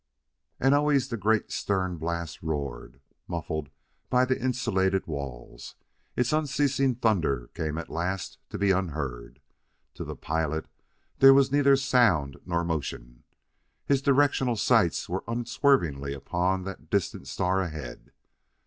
[0.59, 3.69] And always the great stern blast roared; muffled
[4.09, 5.75] by the insulated walls,
[6.15, 9.41] its unceasing thunder came at last to be unheard.
[9.93, 10.65] To the pilot
[11.19, 13.25] there was neither sound nor motion.
[13.85, 18.11] His directional sights were unswervingly upon that distant star ahead.